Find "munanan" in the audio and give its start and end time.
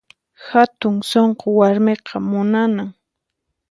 2.29-2.89